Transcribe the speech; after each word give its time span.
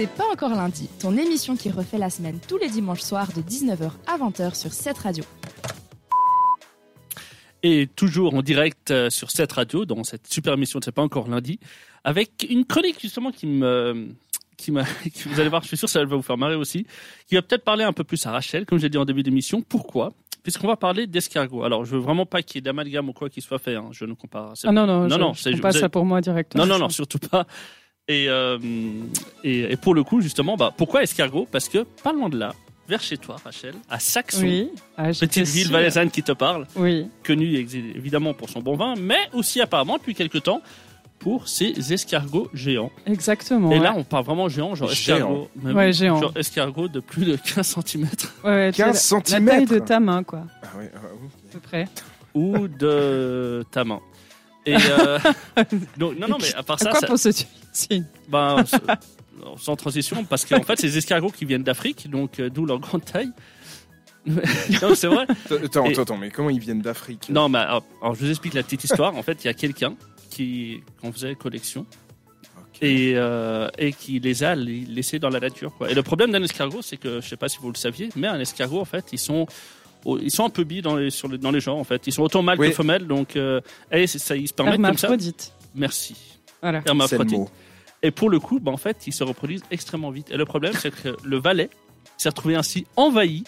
C'est 0.00 0.06
pas 0.06 0.26
encore 0.32 0.50
lundi, 0.50 0.88
ton 1.00 1.16
émission 1.16 1.56
qui 1.56 1.70
refait 1.72 1.98
la 1.98 2.08
semaine 2.08 2.38
tous 2.46 2.56
les 2.56 2.68
dimanches 2.68 3.00
soirs 3.00 3.32
de 3.32 3.40
19h 3.42 3.90
à 4.06 4.16
20h 4.16 4.54
sur 4.54 4.72
cette 4.72 4.96
radio. 4.98 5.24
Et 7.64 7.88
toujours 7.96 8.32
en 8.34 8.42
direct 8.42 8.92
euh, 8.92 9.10
sur 9.10 9.32
cette 9.32 9.50
radio, 9.50 9.84
dans 9.86 10.04
cette 10.04 10.32
super 10.32 10.54
émission 10.54 10.78
de 10.78 10.84
C'est 10.84 10.92
pas 10.92 11.02
encore 11.02 11.26
lundi, 11.26 11.58
avec 12.04 12.46
une 12.48 12.64
chronique 12.64 13.00
justement 13.02 13.32
qui 13.32 13.48
me, 13.48 14.10
qui 14.56 14.70
m'a, 14.70 14.84
qui- 15.12 15.28
vous 15.28 15.40
allez 15.40 15.48
voir, 15.48 15.62
je 15.62 15.66
suis 15.66 15.76
sûr 15.76 15.86
que 15.86 15.92
ça 15.92 16.04
va 16.04 16.14
vous 16.14 16.22
faire 16.22 16.38
marrer 16.38 16.54
aussi, 16.54 16.86
qui 17.26 17.34
va 17.34 17.42
peut-être 17.42 17.64
parler 17.64 17.82
un 17.82 17.92
peu 17.92 18.04
plus 18.04 18.24
à 18.24 18.30
Rachel, 18.30 18.66
comme 18.66 18.78
j'ai 18.78 18.90
dit 18.90 18.98
en 18.98 19.04
début 19.04 19.24
d'émission. 19.24 19.62
Pourquoi? 19.62 20.12
Puisqu'on 20.44 20.68
va 20.68 20.76
parler 20.76 21.08
d'escargot. 21.08 21.64
Alors, 21.64 21.84
je 21.84 21.96
veux 21.96 22.00
vraiment 22.00 22.24
pas 22.24 22.42
qu'il 22.42 22.54
y 22.54 22.58
ait 22.58 22.62
d'amalgame 22.62 23.08
ou 23.08 23.12
quoi 23.12 23.28
qui 23.30 23.40
soit 23.40 23.58
fait. 23.58 23.74
Hein. 23.74 23.88
Je 23.90 24.04
ne 24.04 24.14
compare. 24.14 24.52
c'est- 24.56 24.68
Ah 24.68 24.72
non, 24.72 24.86
non, 24.86 25.00
Non, 25.02 25.08
je, 25.08 25.14
non, 25.18 25.32
je 25.32 25.42
c'est- 25.42 25.50
prends 25.50 25.60
pas 25.62 25.70
vous 25.72 25.78
ça 25.80 25.88
pour 25.88 26.04
moi 26.04 26.20
directement. 26.20 26.64
Non, 26.64 26.74
non, 26.74 26.78
non, 26.78 26.88
surtout 26.88 27.18
pas. 27.18 27.48
Et, 28.08 28.26
euh, 28.28 28.58
et, 29.44 29.72
et 29.72 29.76
pour 29.76 29.94
le 29.94 30.02
coup, 30.02 30.20
justement, 30.22 30.56
bah, 30.56 30.72
pourquoi 30.76 31.02
escargot? 31.02 31.46
Parce 31.50 31.68
que 31.68 31.84
pas 32.02 32.12
loin 32.12 32.30
de 32.30 32.38
là, 32.38 32.54
vers 32.88 33.02
chez 33.02 33.18
toi, 33.18 33.36
Rachel, 33.44 33.74
à 33.90 33.98
Saxon, 33.98 34.40
Oui. 34.42 34.70
Ah, 34.96 35.08
petite 35.08 35.46
ville 35.46 35.70
valaisanne 35.70 36.10
qui 36.10 36.22
te 36.22 36.32
parle, 36.32 36.66
Oui. 36.74 37.06
connue 37.22 37.54
évidemment 37.54 38.32
pour 38.32 38.48
son 38.48 38.60
bon 38.60 38.76
vin, 38.76 38.94
mais 38.98 39.28
aussi 39.34 39.60
apparemment 39.60 39.98
depuis 39.98 40.14
quelque 40.14 40.38
temps 40.38 40.62
pour 41.18 41.48
ses 41.48 41.92
escargots 41.92 42.48
géants. 42.54 42.90
Exactement. 43.04 43.72
Et 43.72 43.74
ouais. 43.78 43.80
là, 43.84 43.92
on 43.94 44.04
parle 44.04 44.24
vraiment 44.24 44.48
géant, 44.48 44.74
genre 44.74 44.88
Géant. 44.90 45.16
escargot. 45.16 45.48
même- 45.62 45.76
Ouais, 45.76 45.92
géant. 45.92 46.18
Genre 46.20 46.32
escargot 46.36 46.88
de 46.88 47.00
plus 47.00 47.26
de 47.26 47.36
15 47.36 47.76
cm 47.84 48.06
Ouais, 48.44 48.50
ouais, 48.50 48.72
15 48.72 48.74
c'est 48.74 48.82
la- 48.84 48.86
La 48.86 48.94
centimètres. 48.94 49.56
taille 49.56 49.66
de 49.66 49.84
ta 49.84 50.00
main, 50.00 50.22
quoi, 50.22 50.44
Ah 50.62 50.78
ouais, 50.78 50.90
ah 50.96 50.98
oui. 51.20 51.28
à 51.50 51.52
peu 51.52 51.60
près. 51.60 51.88
ou 52.34 52.68
de 52.68 53.64
ta 53.70 53.84
main. 53.84 54.00
Et 54.70 54.76
euh, 54.76 55.18
donc, 55.96 56.18
non, 56.18 56.28
non, 56.28 56.36
mais 56.40 56.54
à 56.54 56.62
part 56.62 56.78
ça, 56.78 56.88
à 56.88 56.90
quoi 56.92 57.00
ça- 57.00 57.06
pour 57.06 57.18
ce 57.18 57.30
signe 57.72 58.04
Ben, 58.28 58.58
s- 58.64 58.74
sans 59.56 59.76
transition, 59.76 60.24
parce 60.24 60.44
qu'en 60.44 60.62
fait, 60.62 60.76
c'est 60.80 60.88
des 60.88 60.98
escargots 60.98 61.30
qui 61.30 61.44
viennent 61.44 61.62
d'Afrique, 61.62 62.10
donc 62.10 62.40
euh, 62.40 62.50
d'où 62.50 62.66
leur 62.66 62.78
grande 62.80 63.04
taille. 63.04 63.30
non, 64.26 64.94
c'est 64.94 65.06
vrai. 65.06 65.26
Attends, 65.64 65.84
Et- 65.86 65.92
attends, 65.92 66.02
attends, 66.02 66.16
mais 66.18 66.30
comment 66.30 66.50
ils 66.50 66.58
viennent 66.60 66.82
d'Afrique 66.82 67.28
Non, 67.30 67.48
mais 67.48 67.58
alors, 67.58 67.84
alors, 68.02 68.14
je 68.14 68.24
vous 68.24 68.30
explique 68.30 68.54
la 68.54 68.62
petite 68.62 68.84
histoire. 68.84 69.16
En 69.16 69.22
fait, 69.22 69.42
il 69.44 69.46
y 69.46 69.50
a 69.50 69.54
quelqu'un 69.54 69.94
qui 70.30 70.80
qu'on 71.00 71.12
faisait 71.12 71.34
collection 71.34 71.86
et, 72.82 73.12
euh, 73.16 73.68
et 73.78 73.92
qui 73.92 74.20
les 74.20 74.44
a 74.44 74.54
laissés 74.54 75.18
dans 75.18 75.30
la 75.30 75.40
nature. 75.40 75.72
Quoi. 75.76 75.90
Et 75.90 75.94
le 75.94 76.02
problème 76.02 76.30
d'un 76.30 76.42
escargot, 76.42 76.82
c'est 76.82 76.96
que 76.96 77.20
je 77.20 77.28
sais 77.28 77.36
pas 77.36 77.48
si 77.48 77.58
vous 77.60 77.70
le 77.70 77.76
saviez, 77.76 78.10
mais 78.16 78.26
un 78.28 78.38
escargot, 78.38 78.80
en 78.80 78.84
fait, 78.84 79.06
ils 79.12 79.18
sont 79.18 79.46
ils 80.16 80.30
sont 80.30 80.44
un 80.44 80.48
peu 80.50 80.64
bi 80.64 80.80
dans 80.80 80.96
les 80.96 81.10
sur 81.10 81.28
les, 81.28 81.36
dans 81.36 81.50
les 81.50 81.60
genres 81.60 81.76
en 81.76 81.84
fait. 81.84 82.06
Ils 82.06 82.12
sont 82.12 82.22
autant 82.22 82.40
mâles 82.42 82.58
Oui. 82.58 82.68
que 82.70 82.74
femelles, 82.74 83.06
donc 83.06 83.36
euh, 83.36 83.60
et 83.92 84.06
ça 84.06 84.34
ils 84.36 84.48
se 84.48 84.54
permettent 84.54 84.80
comme 84.80 84.96
ça. 84.96 85.08
Merci. 85.74 86.16
Voilà. 86.62 86.82
Hermaphrodite. 86.86 87.38
Et 88.02 88.10
pour 88.10 88.30
le 88.30 88.38
coup, 88.40 88.60
bah, 88.60 88.70
en 88.72 88.76
fait, 88.76 89.06
ils 89.06 89.12
se 89.12 89.24
reproduisent 89.24 89.64
extrêmement 89.70 90.10
vite. 90.10 90.30
Et 90.30 90.36
le 90.36 90.44
problème, 90.44 90.72
c'est 90.72 90.90
que 90.94 91.16
le 91.24 91.36
Valais 91.38 91.68
s'est 92.16 92.28
retrouvé 92.28 92.54
ainsi 92.54 92.86
envahi 92.96 93.42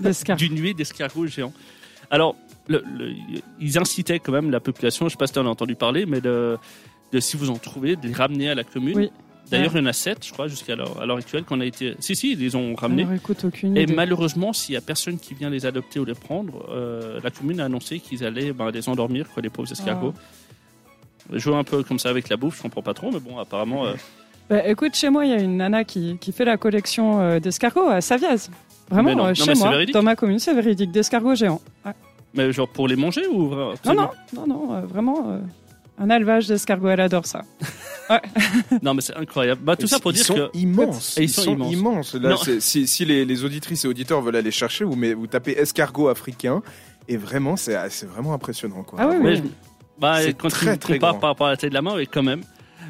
d'une 0.38 0.54
nuée 0.54 0.74
d'escargots 0.74 1.26
géants. 1.26 1.52
Alors, 2.10 2.34
le- 2.66 2.82
le- 2.98 3.14
ils 3.60 3.78
incitaient 3.78 4.18
quand 4.18 4.32
même 4.32 4.50
la 4.50 4.60
population, 4.60 5.04
je 5.04 5.06
ne 5.06 5.10
sais 5.10 5.16
pas 5.16 5.26
si 5.28 5.32
tu 5.34 5.38
en 5.38 5.46
as 5.46 5.50
entendu 5.50 5.76
parler, 5.76 6.04
mais 6.06 6.20
de, 6.20 6.56
de, 7.12 7.20
si 7.20 7.36
vous 7.36 7.50
en 7.50 7.56
trouvez, 7.58 7.96
de 7.96 8.08
les 8.08 8.12
ramener 8.14 8.50
à 8.50 8.54
la 8.54 8.64
commune. 8.64 8.96
Oui. 8.96 9.10
D'ailleurs, 9.50 9.72
il 9.74 9.78
y 9.80 9.82
en 9.82 9.86
a 9.86 9.92
sept, 9.92 10.24
je 10.26 10.32
crois, 10.32 10.48
jusqu'à 10.48 10.76
l'heure 10.76 11.00
actuelle, 11.16 11.44
qu'on 11.44 11.60
a 11.60 11.64
été. 11.64 11.94
Si, 11.98 12.14
si, 12.14 12.32
ils 12.32 12.38
les 12.38 12.54
ont 12.56 12.74
ramenés. 12.74 13.02
Alors, 13.02 13.14
écoute, 13.14 13.44
aucune 13.44 13.76
Et 13.76 13.82
idée. 13.82 13.94
malheureusement, 13.94 14.52
s'il 14.52 14.72
n'y 14.74 14.76
a 14.76 14.80
personne 14.80 15.18
qui 15.18 15.34
vient 15.34 15.50
les 15.50 15.66
adopter 15.66 15.98
ou 16.00 16.04
les 16.04 16.14
prendre, 16.14 16.66
euh, 16.70 17.18
la 17.22 17.30
commune 17.30 17.60
a 17.60 17.64
annoncé 17.64 17.98
qu'ils 17.98 18.24
allaient 18.24 18.52
ben, 18.52 18.70
les 18.70 18.88
endormir, 18.88 19.28
quoi, 19.32 19.42
les 19.42 19.50
pauvres 19.50 19.70
escargots. 19.70 20.14
Jouer 21.32 21.54
un 21.56 21.64
peu 21.64 21.82
comme 21.82 21.98
ça 21.98 22.08
avec 22.08 22.28
la 22.28 22.36
bouffe, 22.36 22.56
je 22.58 22.62
comprends 22.62 22.82
pas 22.82 22.94
trop, 22.94 23.10
mais 23.12 23.20
bon, 23.20 23.38
apparemment. 23.38 23.86
euh, 23.86 23.94
Bah, 24.48 24.66
écoute, 24.68 24.94
chez 24.94 25.10
moi, 25.10 25.24
il 25.26 25.30
y 25.30 25.34
a 25.34 25.40
une 25.40 25.58
nana 25.58 25.84
qui, 25.84 26.16
qui 26.20 26.32
fait 26.32 26.44
la 26.44 26.56
collection 26.56 27.20
euh, 27.20 27.38
d'escargots 27.40 27.88
à 27.88 28.00
Saviaz. 28.00 28.50
Vraiment, 28.88 29.14
non. 29.14 29.24
euh, 29.26 29.28
Non, 29.28 29.34
chez 29.34 29.54
moi, 29.54 29.70
véridique. 29.70 29.94
dans 29.94 30.02
ma 30.02 30.16
commune, 30.16 30.38
c'est 30.40 30.54
véridique, 30.54 30.90
d'escargots 30.90 31.34
géants. 31.36 31.60
Ouais. 31.86 31.92
mais 32.34 32.52
genre 32.52 32.68
pour 32.68 32.88
les 32.88 32.96
manger 32.96 33.26
ou 33.28 33.48
vraiment 33.48 33.66
Non, 33.66 33.72
absolument 33.72 34.10
non, 34.34 34.46
non, 34.46 34.66
non, 34.68 34.74
euh, 34.74 34.80
vraiment, 34.86 35.40
un 35.98 36.10
élevage 36.10 36.48
d'escargots, 36.48 36.88
elle 36.88 37.00
adore 37.00 37.26
ça. 37.26 37.42
Non, 38.82 38.94
mais 38.94 39.00
c'est 39.00 39.16
incroyable. 39.16 39.60
Bah, 39.64 39.76
tout 39.76 39.86
ça 39.86 39.98
pour 40.00 40.10
ils 40.12 40.14
dire 40.16 40.24
sont 40.24 40.34
que. 40.34 40.50
immenses. 40.56 41.16
Et 41.18 41.22
ils 41.22 41.24
Ils 41.24 41.28
sont 41.28 41.42
sont 41.42 41.54
immenses. 41.70 41.72
immenses. 41.72 42.14
Là, 42.14 42.36
si, 42.60 42.86
si 42.86 43.04
les, 43.04 43.24
les 43.24 43.44
auditrices 43.44 43.84
et 43.84 43.88
auditeurs 43.88 44.20
veulent 44.20 44.36
aller 44.36 44.50
chercher, 44.50 44.84
vous, 44.84 44.96
met- 44.96 45.14
vous 45.14 45.26
tapez 45.26 45.52
escargot 45.52 46.08
africain 46.08 46.62
et 47.08 47.16
vraiment, 47.16 47.56
c'est 47.56 47.76
vraiment 48.06 48.34
impressionnant. 48.34 48.82
Quoi. 48.82 48.98
Ah 49.02 49.08
oui, 49.08 49.16
Mais 49.22 49.30
oui. 49.30 49.36
je- 49.36 49.42
bah, 50.00 50.18
quand 50.38 50.48
très, 50.48 50.72
tu 50.74 50.78
très 50.78 50.94
compares 50.94 51.10
grand. 51.12 51.20
par 51.20 51.30
rapport 51.30 51.46
à 51.48 51.50
la 51.50 51.56
taille 51.56 51.70
de 51.70 51.74
la 51.74 51.82
main, 51.82 51.94
oui, 51.96 52.06
quand 52.06 52.22
même. 52.22 52.42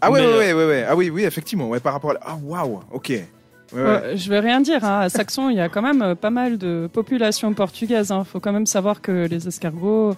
Ah 0.00 0.10
ouais, 0.10 0.20
Mais, 0.20 0.52
ouais, 0.52 0.66
ouais. 0.66 0.86
Ah 0.88 0.94
oui, 0.94 1.10
oui, 1.10 1.24
effectivement. 1.24 1.68
Ouais, 1.68 1.80
par 1.80 1.92
rapport 1.94 2.10
à. 2.10 2.14
la- 2.14 2.20
Ah 2.24 2.36
waouh, 2.42 2.80
ok. 2.92 3.08
Ouais, 3.10 3.82
ouais. 3.82 4.16
Je 4.16 4.30
vais 4.30 4.40
rien 4.40 4.60
dire. 4.60 4.84
Hein. 4.84 5.00
À 5.00 5.08
Saxon, 5.08 5.50
il 5.50 5.56
y 5.56 5.60
a 5.60 5.68
quand 5.68 5.82
même 5.82 6.00
euh, 6.02 6.14
pas 6.14 6.30
mal 6.30 6.56
de 6.58 6.88
population 6.92 7.52
portugaise. 7.54 8.12
Il 8.16 8.24
faut 8.24 8.40
quand 8.40 8.52
même 8.52 8.66
savoir 8.66 9.00
que 9.02 9.26
les 9.26 9.46
escargots, 9.48 10.14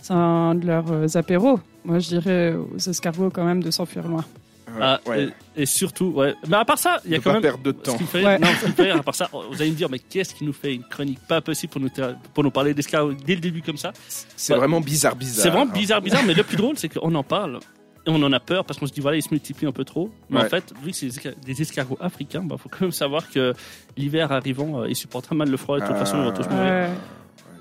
c'est 0.00 0.12
un 0.14 0.54
de 0.54 0.66
leurs 0.66 0.90
euh, 0.92 1.06
apéros. 1.14 1.58
Moi, 1.84 1.98
je 1.98 2.08
dirais 2.08 2.54
aux 2.54 2.78
escargots 2.78 3.30
quand 3.30 3.44
même 3.44 3.62
de 3.62 3.70
s'enfuir 3.70 4.06
loin. 4.08 4.24
Ouais, 4.66 4.72
Ah, 4.80 5.00
ouais. 5.06 5.28
et, 5.56 5.62
et 5.62 5.66
surtout, 5.66 6.06
ouais. 6.06 6.34
Mais 6.48 6.56
à 6.56 6.64
part 6.64 6.78
ça, 6.78 7.00
il 7.04 7.10
y 7.10 7.14
a 7.14 7.18
De 7.18 7.22
quand 7.22 7.30
pas 7.30 7.34
même. 7.34 7.42
perdre 7.42 7.62
de 7.62 7.72
temps. 7.72 7.98
fait, 7.98 8.24
Ouais. 8.24 8.38
non, 8.38 8.48
rire, 8.78 8.96
à 8.96 9.02
part 9.02 9.14
ça, 9.14 9.28
vous 9.32 9.60
allez 9.60 9.70
me 9.70 9.76
dire, 9.76 9.88
mais 9.90 9.98
qu'est-ce 9.98 10.34
qui 10.34 10.44
nous 10.44 10.52
fait 10.54 10.74
une 10.74 10.84
chronique 10.84 11.20
pas 11.28 11.40
possible 11.40 11.70
pour 11.72 11.80
nous, 11.80 11.90
pour 12.32 12.42
nous 12.44 12.50
parler 12.50 12.72
d'escargots 12.74 13.12
dès 13.12 13.34
le 13.34 13.40
début 13.40 13.62
comme 13.62 13.76
ça? 13.76 13.92
C'est 14.36 14.52
Ouais. 14.54 14.58
vraiment 14.58 14.80
bizarre, 14.80 15.16
bizarre. 15.16 15.42
C'est 15.42 15.50
vraiment 15.50 15.70
hein. 15.70 15.74
bizarre, 15.74 16.00
bizarre, 16.00 16.22
mais 16.26 16.34
le 16.34 16.42
plus 16.44 16.56
drôle, 16.56 16.76
c'est 16.78 16.88
qu'on 16.88 17.14
en 17.14 17.22
parle 17.22 17.60
et 18.06 18.10
on 18.10 18.22
en 18.22 18.32
a 18.32 18.40
peur 18.40 18.64
parce 18.64 18.78
qu'on 18.80 18.86
se 18.86 18.92
dit, 18.92 19.00
voilà, 19.00 19.16
ils 19.18 19.22
se 19.22 19.28
multiplient 19.30 19.66
un 19.68 19.72
peu 19.72 19.84
trop. 19.84 20.10
Mais 20.30 20.40
en 20.40 20.48
fait, 20.48 20.72
vu 20.82 20.90
que 20.90 20.96
c'est 20.96 21.06
des 21.06 21.18
esca- 21.18 21.34
des 21.44 21.62
escargots 21.62 21.98
africains, 22.00 22.42
il 22.50 22.58
faut 22.58 22.68
quand 22.70 22.80
même 22.82 22.92
savoir 22.92 23.28
que 23.30 23.52
l'hiver 23.96 24.32
arrivant, 24.32 24.80
euh, 24.80 24.88
ils 24.88 24.96
supportent 24.96 25.26
très 25.26 25.36
mal 25.36 25.50
le 25.50 25.56
froid 25.56 25.76
et 25.76 25.80
de 25.82 25.86
toute 25.86 25.94
Ah. 25.96 26.04
façon, 26.04 26.18
ils 26.18 26.24
vont 26.24 26.32
tous 26.32 26.48
mourir. 26.48 26.88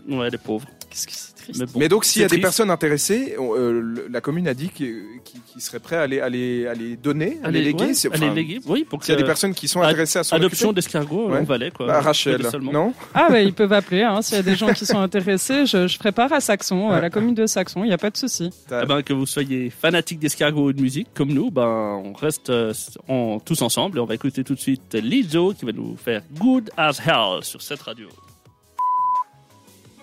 Ouais. 0.08 0.30
Les 0.32 0.38
pauvres. 0.38 0.68
Qu'est-ce 0.90 1.08
que 1.08 1.14
c'est? 1.14 1.33
Mais 1.58 1.66
bon. 1.66 1.80
Mais 1.80 1.90
donc, 1.90 2.06
s'il 2.06 2.22
y 2.22 2.26
a 2.26 2.28
des 2.28 2.38
personnes 2.40 2.70
intéressées, 2.72 3.36
on- 3.40 3.56
euh, 3.56 4.06
la 4.10 4.22
commune 4.22 4.48
a 4.48 4.54
dit 4.54 4.70
qu'ils 4.70 5.04
qui, 5.24 5.40
qui 5.54 5.62
seraient 5.62 5.80
prêts 5.80 5.98
à 5.98 6.08
les, 6.08 6.20
à 6.20 6.30
les, 6.30 6.68
à 6.68 6.74
les 6.74 6.96
donner, 6.96 7.38
à 7.44 7.52
les 7.52 7.62
léguer. 7.62 7.86
ouais, 7.86 7.94
c'est- 7.94 8.12
allez 8.14 8.26
enfin, 8.28 8.34
léguer. 8.36 8.60
Oui, 8.66 8.86
S'il 9.02 9.12
y 9.14 9.18
a 9.18 9.20
des 9.20 9.24
personnes 9.26 9.54
qui 9.54 9.68
sont 9.68 9.82
intéressées 9.82 10.20
à 10.20 10.24
s'en 10.24 10.36
adoption 10.36 10.70
occuper. 10.70 10.76
d'escargots 10.82 11.30
Ouais. 11.30 11.40
en 11.40 11.44
Valais, 11.44 11.72
quoi. 11.72 11.88
Bah, 11.88 12.02
Rachel, 12.02 12.42
non 12.62 12.94
Ah 13.14 13.28
ouais, 13.32 13.46
ils 13.46 13.54
peuvent 13.54 13.74
appeler. 13.74 14.04
Hein. 14.04 14.22
S'il 14.22 14.36
y 14.38 14.40
a 14.40 14.44
des 14.44 14.56
gens 14.56 14.72
qui 14.74 14.86
sont 14.86 15.00
intéressés, 15.00 15.66
je, 15.66 15.88
je 15.88 15.98
prépare 16.00 16.32
à 16.34 16.40
Saxon, 16.42 16.90
à 16.90 17.00
la 17.02 17.10
commune 17.10 17.36
de 17.36 17.46
Saxon. 17.46 17.84
Il 17.84 17.88
n'y 17.88 17.94
a 17.94 17.98
pas 17.98 18.10
de 18.10 18.18
souci. 18.18 18.50
Eh 18.72 18.86
ben, 18.86 19.02
que 19.02 19.14
vous 19.14 19.26
soyez 19.26 19.70
fanatique 19.70 20.20
d'escargots 20.20 20.68
ou 20.70 20.74
de 20.74 20.82
musique 20.82 21.08
comme 21.14 21.32
nous, 21.34 21.52
ben, 21.52 22.02
on 22.04 22.14
reste 22.14 22.50
euh, 22.50 22.74
en, 23.08 23.40
tous 23.40 23.62
ensemble 23.62 23.98
et 23.98 24.02
on 24.02 24.06
va 24.06 24.16
écouter 24.16 24.44
tout 24.44 24.56
de 24.56 24.60
suite 24.60 24.94
Lizzo 24.94 25.54
qui 25.54 25.66
va 25.66 25.72
nous 25.72 25.96
faire 25.98 26.22
Good 26.40 26.70
as 26.78 27.00
Hell 27.06 27.44
sur 27.44 27.62
cette 27.62 27.82
radio. 27.82 28.08